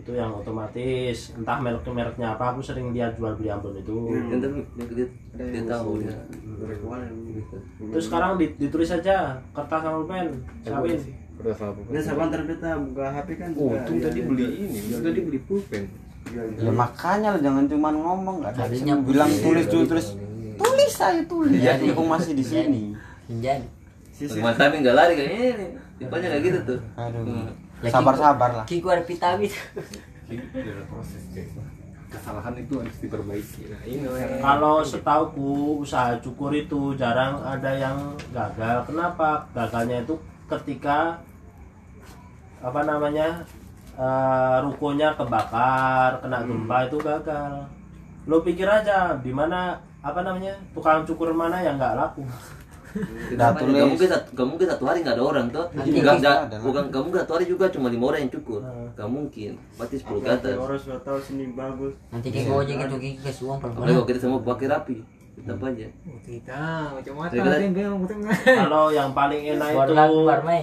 itu 0.00 0.10
yang 0.16 0.32
otomatis. 0.32 1.16
Entah 1.36 1.58
merek-mereknya 1.60 2.26
apa 2.40 2.56
aku 2.56 2.64
sering 2.64 2.96
lihat 2.96 3.20
jual 3.20 3.36
beli 3.36 3.52
Ambon 3.52 3.76
itu. 3.76 3.96
Dan 4.32 4.38
tapi 4.40 4.58
dia, 4.96 5.62
tahu 5.68 6.00
dia. 6.00 6.16
gitu. 7.36 7.56
terus 7.92 8.04
sekarang 8.08 8.40
di- 8.40 8.56
ditulis 8.56 8.88
aja 8.88 9.36
kertas 9.52 9.80
sama 9.84 10.00
pulpen 10.02 10.40
Sawin 10.64 10.98
udah 11.36 11.52
sama 11.52 11.72
pulpen. 11.76 12.40
Beta 12.48 12.70
buka 12.80 13.06
HP 13.12 13.28
kan. 13.36 13.50
oh 13.52 13.76
untung 13.76 13.98
tadi 14.00 14.20
beli 14.24 14.46
ini 14.64 14.78
tadi 14.96 15.20
beli 15.20 15.38
pulpen 15.44 15.84
Jual. 16.26 16.46
ya 16.58 16.72
makanya 16.72 17.28
lo 17.30 17.38
jangan 17.38 17.64
cuma 17.64 17.88
ngomong 17.88 18.36
nggak 18.40 18.54
yang 18.76 19.00
bilang 19.02 19.28
pusing. 19.28 19.44
tulis 19.44 19.66
dulu 19.66 19.84
terus 19.86 20.06
tulis 20.56 20.90
saya 20.90 21.22
tulis 21.24 21.52
Iya, 21.52 21.72
ya 21.72 21.82
mumpung 21.86 22.08
masih 22.08 22.32
di 22.32 22.42
sini 22.42 22.82
Hinjan. 23.26 23.62
Sisi. 24.10 24.38
Mas 24.38 24.56
kami 24.56 24.80
nggak 24.80 24.94
lari 24.94 25.12
kayak 25.12 25.30
ini 25.30 25.66
tipenya 25.96 26.28
kayak 26.30 26.42
gitu 26.44 26.58
tuh 26.66 26.78
aduh 26.94 27.22
Hmm. 27.22 27.48
Ya, 27.78 27.92
sabar 27.92 28.14
sabar 28.14 28.50
lah 28.54 28.64
Kiku 28.64 28.88
ada 28.88 29.02
vitamin. 29.02 29.52
jadi 30.24 30.40
ada 30.64 30.84
proses 30.86 31.22
kayak 31.28 31.52
kesalahan 32.08 32.54
itu 32.56 32.72
harus 32.74 32.96
diperbaiki 32.98 33.62
nah 33.66 33.80
ini 33.82 34.06
Kalau 34.38 34.76
setauku 34.80 35.50
usaha 35.78 36.16
cukur 36.16 36.50
itu 36.50 36.94
jarang 36.94 37.36
ada 37.38 37.68
yang 37.68 37.98
gagal. 38.30 38.86
Kenapa? 38.86 39.44
Gagalnya 39.52 40.00
itu 40.00 40.14
ketika 40.46 41.20
apa 42.58 42.80
namanya 42.82 43.44
eh, 43.96 44.56
rukonya 44.62 45.08
kebakar, 45.16 46.20
kena 46.20 46.38
gempa 46.44 46.76
itu 46.86 46.98
gagal. 47.00 47.54
Lo 48.28 48.42
pikir 48.44 48.68
aja 48.68 49.16
di 49.18 49.32
mana 49.32 49.80
apa 50.04 50.22
namanya 50.22 50.54
tukang 50.70 51.02
cukur 51.02 51.34
mana 51.34 51.58
yang 51.64 51.80
nggak 51.80 51.96
laku? 51.98 52.22
Gak 53.36 53.60
tulis. 53.60 53.84
mungkin 53.84 54.08
satu, 54.08 54.28
gak 54.32 54.48
mungkin 54.48 54.66
satu 54.72 54.84
hari 54.88 54.98
nggak 55.04 55.16
ada 55.20 55.24
orang 55.24 55.46
tuh. 55.52 55.66
Nanti 55.76 55.90
Gak, 55.92 56.00
kita 56.00 56.12
gak, 56.16 56.38
ada. 56.48 56.56
bukan 56.64 56.84
gak 56.88 57.02
mungkin 57.04 57.18
satu 57.20 57.32
hari 57.36 57.44
juga 57.44 57.64
cuma 57.68 57.86
lima 57.92 58.04
orang 58.08 58.20
yang 58.24 58.32
cukur. 58.32 58.60
Hmm. 58.64 58.88
Gak 58.96 59.08
mungkin. 59.10 59.50
Berarti 59.76 59.96
sepuluh 60.00 60.20
ke 60.24 60.30
atas. 60.32 60.56
orang 60.56 60.80
sudah 60.80 61.00
tahu 61.04 61.18
sini 61.20 61.44
bagus 61.52 61.92
Nanti 62.08 62.28
kayak 62.32 62.46
gojek 62.48 62.76
itu 62.80 62.96
kiki 62.96 63.18
ke 63.20 63.30
Apalagi 63.36 63.60
pelan 63.76 63.92
kalau 63.92 64.06
kita 64.08 64.18
semua 64.20 64.40
pakai 64.40 64.66
rapi. 64.72 64.96
Tetap 65.36 65.60
aja. 65.62 65.86
Tempe 67.28 67.76
yang 67.76 68.00
tengah. 68.08 68.32
Kalau 68.32 68.88
yang 68.88 69.12
paling 69.12 69.42
enak 69.52 69.68
itu 69.68 69.94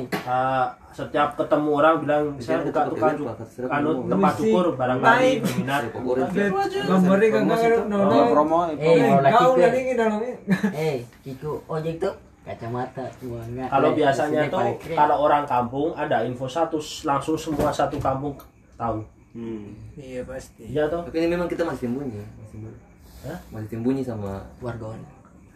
eh, 0.10 0.66
setiap 0.94 1.30
ketemu 1.34 1.70
orang 1.74 1.96
bilang 2.02 2.24
saya 2.38 2.62
buka 2.62 2.82
tukang 2.90 3.14
cukur, 3.18 3.66
anu 3.70 3.90
tempat 4.06 4.34
cukur 4.34 4.66
barangkali 4.74 5.30
berminat. 5.42 5.84
Pokoknya 5.90 6.46
Gambarnya 6.86 7.28
kan 7.30 7.42
nggak 7.46 7.60
Oh, 7.94 8.26
promo. 8.30 8.60
Eh, 8.74 9.14
Kau 9.30 9.54
ke. 9.54 9.62
dari 9.62 9.78
ini 9.80 9.94
dalamnya. 9.94 10.36
Eh, 10.74 10.96
Kiku 11.22 11.62
ojek 11.66 11.98
tuh 11.98 12.14
kacamata 12.42 13.06
uangnya. 13.24 13.66
Kalau 13.70 13.90
Eh, 13.90 13.96
biasanya 13.96 14.42
tuh 14.50 14.62
kalau 14.94 15.16
orang 15.22 15.46
kampung 15.46 15.94
ada 15.94 16.26
info 16.26 16.50
satu 16.50 16.78
langsung 17.04 17.38
semua 17.38 17.70
satu 17.70 18.02
kampung 18.02 18.34
tahu. 18.74 19.06
hmm. 19.34 19.98
Iya 19.98 20.22
pasti. 20.26 20.66
Iya 20.66 20.90
toh. 20.90 21.06
Tapi 21.06 21.18
ini 21.22 21.34
memang 21.34 21.46
kita 21.46 21.62
masih 21.62 21.90
sembunyi. 21.90 22.22
Masih 22.22 22.50
sembunyi. 22.52 22.93
Hah? 23.24 23.38
Masih 23.50 23.70
sembunyi 23.74 24.04
sama 24.04 24.44
warga 24.60 24.92
orang. 24.92 25.04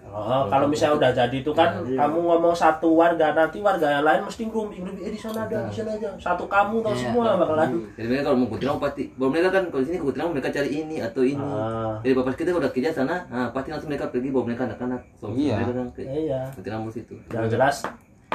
Oh, 0.07 0.47
kalau 0.47 0.71
misalnya 0.71 0.95
udah 1.03 1.11
jadi 1.11 1.37
itu 1.43 1.51
kan 1.51 1.83
kamu 1.83 2.15
ngomong 2.23 2.55
satu 2.55 2.95
warga 2.95 3.35
nanti 3.35 3.59
warga 3.59 3.91
yang 3.91 4.07
lain 4.07 4.23
mesti 4.23 4.47
grooming 4.47 4.79
grooming 4.79 5.03
eh 5.03 5.11
di 5.11 5.19
sana 5.19 5.43
ada 5.43 5.67
di 5.67 5.75
sana 5.75 5.99
aja 5.99 6.07
satu 6.15 6.47
kamu 6.47 6.79
tahu 6.79 6.95
Iya, 6.95 7.11
semua 7.11 7.35
bakalan 7.35 7.69
Jadi 7.91 8.07
mereka 8.07 8.23
kalau 8.31 8.37
mau 8.39 8.47
kuntilanak 8.47 8.79
pasti, 8.87 9.03
kalau 9.11 9.29
mereka 9.35 9.49
kan 9.51 9.63
kalau 9.67 9.81
di 9.83 9.87
sini 9.91 9.99
kuntilanak 9.99 10.31
mereka 10.31 10.49
cari 10.55 10.69
ini 10.71 10.95
atau 11.03 11.21
ini. 11.27 11.43
Ah. 11.43 11.99
Jadi 11.99 12.13
bapak 12.15 12.39
kita 12.39 12.55
udah 12.55 12.71
kerja 12.71 12.89
sana, 12.95 13.15
nah, 13.27 13.51
pasti 13.51 13.67
langsung 13.67 13.91
mereka 13.91 14.07
pergi 14.07 14.31
bawa 14.31 14.43
mereka 14.47 14.61
anak-anak. 14.63 15.01
So, 15.19 15.25
Iya. 15.35 15.55
Mereka 15.59 15.73
kan 15.75 15.87
ke 15.91 16.01
iya 16.07 16.39
kuntilanak 16.55 16.91
situ. 16.95 17.15
yang 17.27 17.47
jelas 17.51 17.75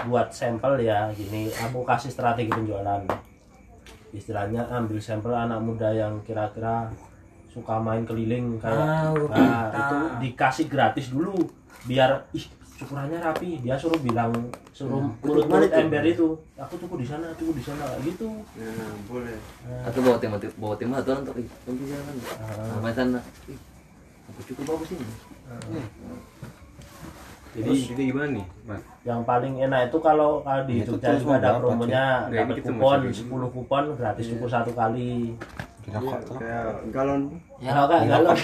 buat 0.05 0.29
sampel 0.29 0.73
ya 0.77 1.09
gini 1.17 1.49
aku 1.57 1.89
kasih 1.89 2.13
strategi 2.13 2.53
penjualan 2.53 3.01
istilahnya 4.13 4.69
ambil 4.69 5.01
sampel 5.01 5.33
anak 5.33 5.57
muda 5.57 5.89
yang 5.89 6.21
kira-kira 6.21 6.93
suka 7.53 7.77
main 7.77 8.09
keliling 8.09 8.57
kayak 8.57 8.81
Ah, 8.81 9.13
udah 9.13 9.29
nah, 9.37 9.69
itu 9.69 9.97
dikasih 10.25 10.67
gratis 10.73 11.13
dulu 11.13 11.37
biar 11.85 12.25
ih 12.33 12.49
cukurannya 12.83 13.19
rapi. 13.23 13.63
Dia 13.63 13.77
suruh 13.79 14.01
bilang 14.01 14.33
suruh 14.75 15.05
mulut-mulut 15.23 15.71
ember 15.71 16.03
itu. 16.09 16.35
Aku 16.59 16.75
cukup 16.81 16.97
di 16.99 17.07
sana 17.07 17.29
cukup 17.37 17.55
di 17.61 17.65
sana 17.65 17.85
gitu. 18.03 18.43
Nah, 18.59 18.93
boleh. 19.07 19.37
Atau 19.85 20.01
bawa 20.03 20.17
tema 20.19 20.37
bawa 20.59 20.75
tema 20.81 20.99
atau 20.99 21.21
untuk 21.21 21.37
kan? 21.37 22.15
Ah. 22.41 22.73
Nah, 22.73 22.79
main 22.83 22.97
sana. 22.97 23.21
Ih, 23.47 23.59
aku 24.33 24.41
cukup 24.51 24.65
bagus 24.75 24.97
ini. 24.97 25.07
jadi 27.53 27.69
jadi 27.69 28.03
gimana 28.09 28.29
nih 28.33 28.47
mas? 28.65 28.81
yang 29.05 29.21
paling 29.29 29.61
enak 29.61 29.93
itu 29.93 29.99
kalau 30.01 30.41
kalau 30.41 30.65
di 30.65 30.81
Ya, 30.81 30.89
itu 30.89 30.97
Jogja 30.97 31.05
terus 31.13 31.21
juga 31.21 31.37
ada 31.37 31.61
promonya 31.61 32.05
dapat 32.33 32.57
kupon 32.65 32.99
masih 33.05 33.29
dulu. 33.29 33.53
10 33.53 33.57
kupon 33.61 33.85
gratis 33.93 34.25
cukur 34.33 34.49
satu 34.49 34.73
kali 34.73 35.37
Kira 35.83 35.99
kok 35.99 36.19
tuh. 36.25 36.37
kayak 36.39 36.67
galon. 36.95 37.23
Ya, 37.59 37.71
kalau 37.75 37.89
kan 37.91 38.01
kalau 38.07 38.35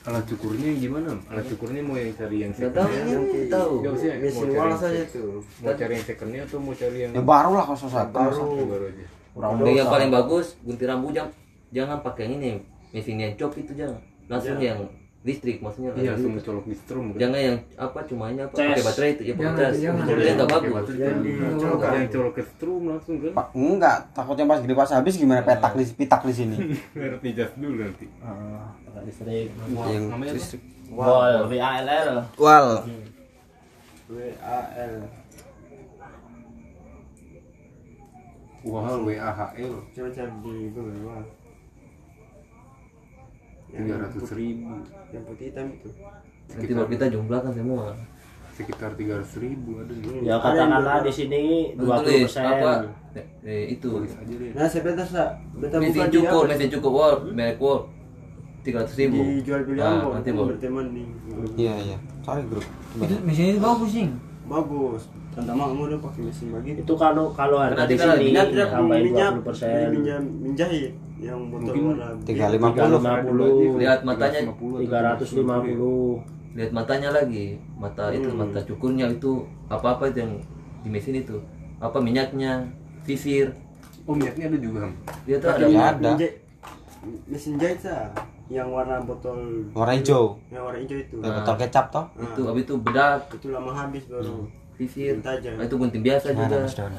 alat 0.00 0.24
cukurnya 0.24 0.70
gimana 0.80 1.12
alat 1.28 1.44
cukurnya 1.44 1.84
mau 1.84 1.92
yang 1.92 2.10
cari 2.16 2.36
yang 2.40 2.52
second 2.56 2.72
tahu. 2.72 2.88
ini, 2.88 3.46
tahu. 3.52 3.72
Nggak 3.84 3.92
usah 4.00 4.08
mesin 4.08 4.32
mau 4.32 4.40
cari 4.40 4.56
wal 4.56 4.70
yang 4.72 4.80
saja. 4.80 5.02
tuh 5.12 5.28
mau 5.60 5.72
cari 5.76 5.92
yang 5.92 6.06
secondnya 6.08 6.40
atau 6.48 6.58
mau 6.58 6.74
cari 6.74 6.98
yang 7.04 7.12
Ya 7.12 7.22
baru 7.22 7.50
lah 7.52 7.64
kalau 7.68 7.78
susah. 7.78 8.02
baru 8.08 8.32
Yang 8.32 8.68
baru 8.72 8.84
aja. 8.88 9.04
Yang 9.76 9.88
paling 9.92 10.10
bagus 10.10 10.46
gunting 10.64 10.88
rambut 10.88 11.12
jangan 11.14 11.30
jangan 11.70 11.98
pakai 12.00 12.22
yang 12.26 12.34
ini 12.40 12.50
mesin 12.90 13.20
yang 13.20 13.32
cop 13.36 13.52
itu 13.60 13.72
jangan. 13.76 14.00
Langsung 14.26 14.56
yang 14.58 14.80
listrik 15.20 15.60
maksudnya. 15.60 15.92
iya 16.00 16.16
langsung 16.16 16.32
langsung 16.32 16.48
colok 16.48 16.64
di 16.64 16.76
strum 16.80 17.04
kan 17.12 17.18
Jangan 17.20 17.40
yang 17.44 17.56
apa 17.76 17.98
cuma 18.08 18.24
ini 18.32 18.40
apa? 18.40 18.54
Pakai 18.56 18.80
baterai 18.80 19.10
itu 19.12 19.22
ya 19.28 19.34
pakai 19.36 19.44
Jangan, 19.44 19.60
cas. 19.60 19.74
yang 19.76 19.94
nggak 20.00 20.48
bagus. 20.48 20.86
yang 20.96 21.18
di 21.20 21.30
Colok- 21.60 21.82
yang 21.92 22.08
colok 22.08 22.32
ke 22.32 22.42
strum 22.48 22.82
langsung 22.88 23.16
kan? 23.20 23.32
Pak, 23.36 23.46
enggak, 23.52 23.96
takutnya 24.16 24.44
pas 24.48 24.58
gede 24.64 24.74
pas 24.74 24.90
habis 24.90 25.14
gimana? 25.20 25.40
Petak 25.44 25.72
di 25.76 25.84
pitak 25.92 26.20
di 26.24 26.32
sini. 26.32 26.56
harus 26.96 27.20
dijas 27.20 27.52
dulu 27.52 27.76
nanti. 27.78 28.06
Ah, 28.24 28.72
pakai 28.88 29.02
listrik. 29.04 29.48
Yang 29.52 30.04
listrik. 30.32 30.62
Wall 30.88 31.36
V 31.44 31.52
A 31.54 31.70
L 31.78 31.88
L. 31.88 32.10
Wal. 32.40 32.66
W 34.08 34.16
A 34.40 34.58
L. 34.74 34.94
Wah, 38.60 38.92
WAHL 38.92 39.72
coba 39.96 40.08
cari 40.12 40.32
di 40.44 40.68
Google 40.68 40.92
yang 40.92 41.24
tiga 43.72 43.94
ratus 43.98 44.30
ribu 44.32 44.74
yang 45.10 45.22
putih 45.24 45.46
hitam 45.48 45.66
itu 45.70 45.88
Nanti 46.50 46.72
baru 46.72 46.88
kita 46.88 47.06
jumlahkan 47.08 47.52
semua. 47.52 47.84
sekitar 48.50 48.92
tiga 48.92 49.16
ratus 49.16 49.38
ribu 49.38 49.70
ada 49.78 49.94
nih 49.94 50.20
ya 50.20 50.36
katakanlah 50.36 51.00
di 51.00 51.08
sini 51.10 51.42
20 51.74 51.86
tulis 52.02 52.22
persen 52.28 52.44
apa? 52.44 52.72
Eh, 53.10 53.26
eh, 53.42 53.62
itu 53.72 53.90
nah 54.52 54.66
sebentar 54.66 55.02
sa 55.02 55.22
beta 55.50 55.76
buka 55.76 55.86
mesin 55.88 56.04
di 56.04 56.14
cukur, 56.14 56.42
apa? 56.42 56.50
mesin 56.50 56.68
cukur 56.70 56.90
wall, 56.92 57.14
merek 57.30 57.58
wall. 57.58 57.80
Tiga 58.60 58.84
ratus 58.84 58.94
ribu. 58.94 59.16
dijual 59.16 59.64
beli 59.64 59.80
Nah, 59.80 59.88
ambo 59.96 60.08
nanti 60.12 60.30
baru. 60.30 60.48
berteman 60.52 60.86
grup 61.24 61.50
Iya 61.56 61.74
iya. 61.80 61.98
Cari 62.20 62.42
grup. 62.44 62.66
Itu 62.98 63.14
mesin 63.22 63.44
itu 63.50 63.60
bagus 63.60 63.90
sih. 63.90 64.06
bagus 64.44 65.02
tante 65.30 65.52
makmu 65.54 65.82
udah 65.86 65.98
pakai 66.02 66.20
mesin 66.26 66.46
begitu 66.50 66.82
itu 66.82 66.94
kalau 66.96 67.30
kalau 67.30 67.56
harga 67.56 67.86
di 67.86 67.94
kan 67.94 68.18
sini 68.18 68.34
minyak 68.34 68.46
minyak 68.82 69.30
20 69.38 69.46
persen 69.46 69.86
minyak 69.94 70.18
menjahit 70.20 70.92
yang 71.20 71.40
botol 71.48 71.72
Mungkin 71.76 72.24
Tiga 72.24 72.46
lima 72.48 72.68
puluh. 72.72 72.98
350 72.98 73.78
Lihat 73.78 74.00
matanya. 74.02 74.40
350 74.48 76.24
lihat 76.50 76.70
matanya 76.74 77.08
lagi. 77.12 77.46
Mata 77.76 78.10
itu 78.10 78.26
Hmm. 78.26 78.42
mata 78.42 78.58
cukurnya 78.60 79.06
itu 79.06 79.44
apa 79.68 79.94
apa 79.94 80.10
itu 80.10 80.18
yang 80.20 80.32
di 80.80 80.88
mesin 80.88 81.14
itu. 81.16 81.38
Apa 81.78 82.00
minyaknya 82.00 82.66
sisir. 83.04 83.54
Oh 84.02 84.12
minyaknya 84.12 84.48
ada 84.48 84.58
juga. 84.58 84.78
Ham? 84.82 84.92
dia 85.22 85.36
tuh 85.38 85.48
ada. 85.48 85.64
Ya 85.64 85.84
ada. 85.94 86.10
Mesin 87.26 87.54
jahit. 87.56 87.78
Sa. 87.78 88.10
Yang 88.50 88.66
warna 88.66 88.98
botol 88.98 89.38
Warna 89.70 89.94
hijau. 89.94 90.34
yang 90.50 90.66
warna 90.66 90.82
hijau 90.82 90.98
itu. 90.98 91.16
Kayak 91.22 91.34
botol 91.38 91.54
kecap 91.56 91.86
toh. 91.88 92.04
itu 92.18 92.40
habis 92.42 92.62
itu 92.66 92.74
bedak. 92.76 93.20
Itu 93.30 93.46
lama 93.54 93.70
habis 93.70 94.02
baru 94.10 94.50
sisir 94.80 95.20
tajam 95.20 95.60
nah, 95.60 95.64
itu 95.68 95.76
gunting 95.76 96.00
biasa 96.00 96.26
juga 96.32 96.48
Mana 96.48 96.64
Mas 96.64 96.72
Daun? 96.72 96.94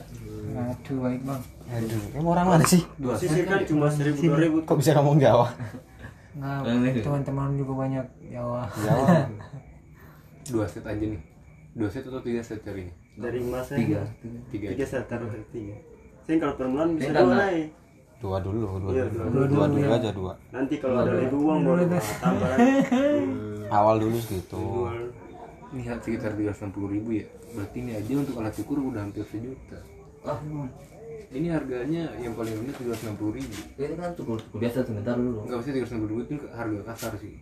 Aduh 0.51 0.97
baik 1.01 1.21
bang. 1.23 1.41
Aduh, 1.71 2.03
kamu 2.11 2.27
orang 2.29 2.47
mana 2.51 2.65
sih? 2.67 2.81
sisir 3.17 3.43
kan 3.47 3.63
cuma 3.65 3.87
seribu 3.89 4.19
dua 4.21 4.37
ribu 4.37 4.57
Kok 4.61 4.77
bisa 4.77 4.91
ngomong 4.93 5.17
Jawa? 5.17 5.47
Nah, 6.37 6.61
teman-teman 6.93 7.55
juga 7.55 7.73
banyak 7.81 8.05
Jawa. 8.29 8.67
Jawa. 8.69 9.07
dua 10.51 10.65
set 10.67 10.83
aja 10.83 10.99
nih 10.99 11.21
dua 11.71 11.87
set 11.87 12.03
atau 12.03 12.19
tiga 12.19 12.41
set 12.43 12.59
carinya 12.59 12.91
dari 13.15 13.39
masa 13.39 13.79
tiga 13.79 14.03
tiga 14.19 14.39
tiga 14.51 14.65
aja 14.73 14.83
saya 14.83 15.03
taruh 15.07 15.29
dari 15.29 15.45
tiga 15.49 15.75
saya 16.27 16.35
kalau 16.37 16.55
permulaan 16.59 16.89
bisa 16.99 17.09
Saya 17.09 17.23
dua 17.23 17.35
naik 17.37 17.67
Dua 18.21 18.37
dulu, 18.37 18.77
dua 18.77 18.89
Iya, 18.93 19.05
dulu. 19.09 19.17
dua 19.33 19.45
Dua 19.49 19.65
dulu 19.65 19.89
aja 19.89 20.09
dua. 20.13 20.33
nanti 20.53 20.77
kalau 20.77 21.01
ada 21.01 21.09
lebih 21.09 21.41
uang 21.41 21.59
baru 21.65 21.83
tambah. 22.21 22.49
Awal 23.73 23.95
dulu 23.97 24.17
segitu. 24.21 24.61
Ini 25.71 25.87
sekitar 25.87 26.35
tiga 26.35 26.51
ratus 26.51 26.75
ribu 26.75 27.09
ya? 27.15 27.25
Berarti 27.55 27.77
ini 27.79 27.91
aja 27.95 28.11
untuk 28.19 28.35
alat 28.43 28.53
cukur 28.55 28.77
udah 28.91 29.07
hampir 29.07 29.23
sejuta. 29.23 29.79
Ah 30.27 30.39
ini 31.31 31.47
harganya 31.47 32.11
yang 32.19 32.35
paling 32.35 32.51
rendah 32.51 32.75
tiga 32.75 32.91
ratus 32.91 33.07
ribu. 33.07 33.31
Ini 33.79 33.95
kan 33.95 34.11
cukur 34.19 34.35
cukur 34.35 34.59
biasa 34.59 34.83
sebentar 34.83 35.15
dulu. 35.15 35.47
Nggak 35.47 35.63
usah 35.63 35.71
tiga 35.71 35.85
ratus 35.87 35.95
ribu 35.95 36.19
itu 36.27 36.35
harga 36.51 36.79
kasar 36.91 37.13
sih. 37.23 37.33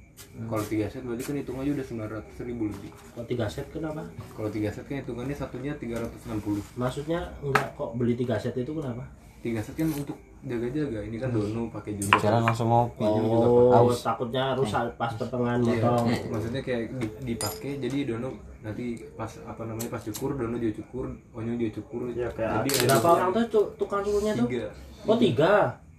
Kalau 0.46 0.64
tiga 0.70 0.86
set 0.86 1.02
berarti 1.02 1.24
kan 1.26 1.36
hitungannya 1.42 1.72
udah 1.74 1.86
sembilan 1.90 2.10
ratus 2.22 2.38
ribu 2.46 2.64
lebih. 2.70 2.92
Kok 3.18 3.26
tiga 3.26 3.46
set 3.50 3.66
kenapa? 3.74 4.06
Kalau 4.38 4.50
tiga 4.54 4.70
set 4.70 4.86
kan 4.86 5.02
hitungannya 5.02 5.34
satunya 5.34 5.74
tiga 5.82 5.96
ratus 5.98 6.22
enam 6.30 6.40
puluh. 6.46 6.62
Maksudnya 6.78 7.34
enggak 7.42 7.74
kok 7.74 7.90
beli 7.98 8.14
tiga 8.14 8.38
set 8.38 8.54
itu 8.54 8.70
kenapa? 8.78 9.10
Tiga 9.42 9.64
set 9.66 9.74
kan 9.74 9.90
untuk 9.90 10.22
jaga-jaga 10.42 11.00
ini 11.04 11.18
kan 11.18 11.30
dono 11.30 11.68
pakai 11.68 11.94
juga 11.94 12.16
Jalan 12.18 12.42
langsung 12.44 12.68
ngopi. 12.68 13.04
oh 13.04 13.70
Haus. 13.70 14.00
takutnya 14.02 14.56
rusak 14.56 14.88
pas 14.96 15.12
pertengahan 15.12 15.60
Iya, 15.60 15.84
motong 15.84 16.06
maksudnya 16.30 16.62
kayak 16.62 16.84
di- 16.96 17.16
dipakai 17.28 17.72
jadi 17.78 17.98
dono 18.08 18.32
nanti 18.60 18.86
pas 19.14 19.28
apa 19.42 19.62
namanya 19.64 19.90
pas 19.90 20.00
cukur 20.02 20.34
dono 20.34 20.56
dia 20.56 20.72
cukur 20.72 21.06
onyo 21.34 21.54
dia 21.56 21.70
cukur 21.70 22.08
Ya, 22.12 22.32
kayak 22.32 22.64
jadi 22.64 22.88
ada 22.88 22.96
berapa 22.96 23.10
orang 23.12 23.30
tuh 23.48 23.66
tukang 23.76 24.00
cukurnya 24.00 24.32
tuh 24.34 24.48
tiga 24.48 24.66
oh 25.04 25.18
tiga 25.18 25.54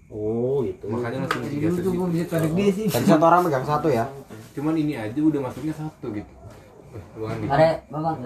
oh 0.08 0.56
gitu 0.62 0.84
makanya 0.88 1.18
langsung 1.22 1.44
tiga 1.44 1.68
gitu. 1.68 1.90
sih. 2.72 2.86
Tadi 2.86 3.04
satu 3.06 3.22
orang 3.22 3.40
megang 3.42 3.62
satu 3.62 3.88
ya. 3.88 4.04
cuman 4.50 4.74
ini 4.74 4.92
aja 4.94 5.14
udah 5.16 5.40
masuknya 5.42 5.72
satu 5.72 6.08
gitu 6.10 6.32
Eh, 6.90 6.98
Mari, 7.46 7.46
Babang. 7.86 8.18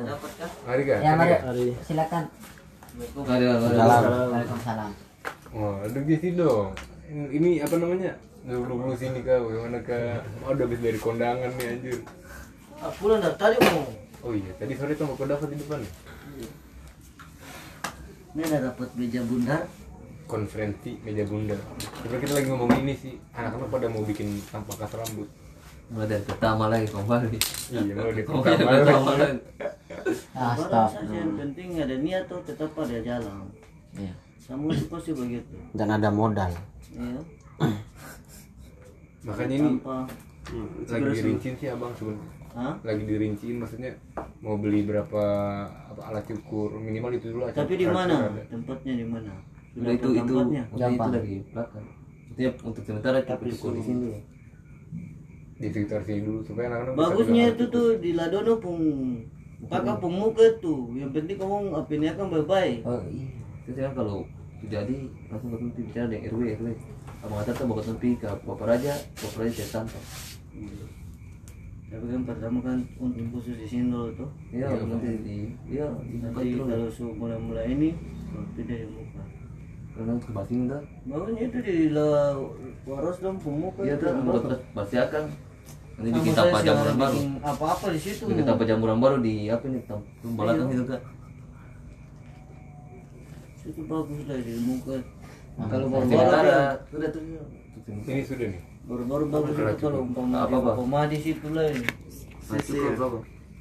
mari 0.64 0.82
kan 0.88 0.98
Ya, 0.98 1.12
mari. 1.12 1.36
hari 1.36 1.66
Silakan. 1.84 2.24
Dalam. 2.96 4.02
Waalaikumsalam. 4.32 4.90
Oh 5.54 5.74
ada 5.80 5.98
di 6.02 6.14
sini 6.18 6.36
dong. 6.36 6.74
Ini 7.10 7.62
apa 7.62 7.74
namanya? 7.78 8.12
Dulu 8.44 8.76
dulu 8.76 8.92
sini 8.98 9.24
kau 9.24 9.48
gimana 9.48 9.80
kak? 9.80 10.20
Oh, 10.44 10.52
udah 10.52 10.64
habis 10.66 10.80
dari 10.82 10.98
kondangan 11.00 11.50
nih 11.56 11.66
anjir. 11.78 11.98
Ah, 12.82 12.92
pulang 12.98 13.22
dari 13.22 13.36
tadi 13.38 13.56
mau. 13.62 13.86
oh 14.24 14.32
iya 14.32 14.52
tadi 14.56 14.72
sore 14.72 14.96
tuh 14.96 15.04
mau 15.08 15.16
kau 15.16 15.24
dapat 15.24 15.48
di 15.52 15.56
depan. 15.60 15.80
Ini 18.34 18.42
ada 18.50 18.74
dapat 18.74 18.88
meja 18.98 19.22
bundar. 19.22 19.62
konferensi 20.24 20.96
meja 21.04 21.20
bunda 21.28 21.52
tapi 22.00 22.16
kita 22.16 22.32
lagi 22.32 22.48
ngomong 22.48 22.80
ini 22.80 22.96
sih 22.96 23.20
anak-anak 23.36 23.68
pada 23.68 23.86
mau 23.92 24.00
bikin 24.08 24.40
tanpa 24.48 24.72
kas 24.80 24.96
rambut. 24.96 25.28
Mulai 25.92 26.16
dari 26.16 26.24
pertama 26.24 26.64
lagi 26.72 26.88
kembali 26.88 27.38
iya 27.68 27.92
mau 27.92 28.08
di 28.08 28.24
iya, 28.24 28.56
pertama 28.56 29.10
lagi. 29.20 29.38
Saja 30.64 31.12
yang 31.12 31.36
penting 31.36 31.76
ada 31.76 31.96
niat 32.00 32.24
tuh 32.24 32.40
tetap 32.40 32.72
ada 32.72 32.98
jalan. 33.04 33.52
Iya. 34.00 34.16
Kamu 34.44 34.68
itu 34.70 34.86
pasti 34.86 35.10
begitu. 35.12 35.56
dan 35.72 35.88
ada 35.90 36.12
modal 36.12 36.52
Iya. 36.94 37.20
makanya 39.26 39.56
ini 39.56 39.70
Tanpa 39.80 39.96
lagi 40.86 41.10
dirinciin 41.16 41.54
sih 41.56 41.68
abang 41.72 41.92
sebenarnya 41.96 42.28
Hah? 42.54 42.74
lagi 42.84 43.02
dirinciin 43.02 43.56
maksudnya 43.58 43.90
mau 44.38 44.60
beli 44.60 44.84
berapa 44.84 45.22
apa 45.90 46.00
alat 46.06 46.22
cukur 46.28 46.76
minimal 46.76 47.10
itu 47.10 47.32
dulu 47.32 47.48
aja 47.48 47.64
Tapi 47.64 47.74
di 47.74 47.86
mana? 47.88 48.30
Tempatnya 48.46 48.92
di 48.94 49.06
mana? 49.08 49.32
Udah 49.74 49.90
itu 49.90 50.08
itu 50.12 50.22
tempatnya? 50.22 50.62
itu 50.70 51.50
belakang. 51.50 51.86
Itu 52.30 52.40
untuk 52.62 52.82
sementara 52.84 53.18
cukup 53.24 53.48
cukup 53.48 53.70
di 53.74 53.82
sini. 53.82 54.10
di 55.54 55.68
sekitar 55.70 56.02
sini 56.02 56.20
dulu 56.22 56.40
supaya 56.42 56.66
anak-anak 56.68 56.92
bisa 56.94 57.00
Bagusnya 57.00 57.44
itu 57.50 57.64
tuh 57.70 57.86
di 57.98 58.10
Ladono 58.14 58.54
pun 58.58 58.78
kakak 59.66 59.96
pun 59.98 60.12
muka 60.14 60.46
tuh. 60.60 60.94
Yang 60.94 61.10
penting 61.10 61.36
kamu 61.42 61.56
apinya 61.74 62.10
kan 62.14 62.26
baik-baik. 62.30 62.80
Oh 62.86 63.02
iya. 63.10 63.43
Itu 63.64 63.78
kan 63.80 63.92
kalau 63.96 64.28
jadi 64.64 64.96
langsung 65.28 65.50
ketemu 65.52 65.70
bicara 65.76 66.06
dengan 66.08 66.30
RW 66.32 66.42
RW. 66.56 66.68
Abang 67.24 67.38
kata 67.40 67.50
tuh 67.52 67.64
bapak 67.68 67.84
tempi 67.88 68.08
ke 68.16 68.28
bapak 68.44 68.66
raja, 68.68 68.92
bapak 69.16 69.38
raja 69.44 69.52
saya 69.52 69.68
tanpa. 69.80 70.00
Tapi 71.94 72.04
kan 72.10 72.22
pertama 72.26 72.58
kan 72.64 72.78
untuk 72.98 73.24
khusus 73.38 73.54
di 73.60 73.66
sini 73.68 73.92
dulu 73.92 74.10
tuh. 74.18 74.30
Iya, 74.50 74.66
nanti 74.82 75.08
di 75.22 75.36
iya 75.68 75.86
Nanti 75.94 76.58
kalau 76.58 76.90
su 76.90 77.06
mulai-mulai 77.14 77.70
ini 77.70 77.94
tidak 78.58 78.78
di 78.82 78.88
muka. 78.90 79.22
Karena 79.94 80.10
untuk 80.18 80.30
basin 80.34 80.66
dah. 80.66 80.82
Bagusnya 81.06 81.44
itu 81.46 81.58
di 81.62 81.76
la 81.94 82.34
waros 82.82 83.16
dong 83.22 83.38
pemuka. 83.38 83.86
Iya 83.86 83.94
tuh 84.00 84.10
buat 84.26 84.42
basi 84.74 84.96
akan. 84.98 85.24
Nanti 85.94 86.10
bikin 86.10 86.32
tapa 86.34 86.58
jamuran 86.66 86.96
baru. 86.98 87.14
bikin 87.14 87.30
Apa-apa 87.46 87.86
di 87.94 88.00
situ. 88.02 88.22
Bikin 88.26 88.44
tapa 88.48 88.62
jamuran 88.66 88.98
baru 88.98 89.16
di 89.22 89.46
apa 89.46 89.64
nih 89.70 89.82
tam 89.86 90.02
belakang 90.34 90.68
itu 90.74 90.84
kan. 90.88 91.00
Itu 93.64 93.80
bagus 93.88 94.20
lah 94.28 94.38
di 94.40 94.52
muka. 94.60 94.96
Kalau 95.54 95.86
Baru 95.86 95.86
baru-baru 95.86 96.10
sementara 96.10 96.58
sudah 96.90 97.08
tuh. 97.14 97.22
ini 98.10 98.22
sudah 98.26 98.46
nih 98.50 98.60
baru-baru 98.84 99.24
bagus 99.30 99.54
itu 99.54 99.74
kalau 99.80 99.98
umpama 100.02 100.34
Apa, 100.44 100.56
umpama 100.74 101.00
di 101.06 101.18
situ 101.22 101.46
lah. 101.54 101.70
Berapa? 102.44 103.18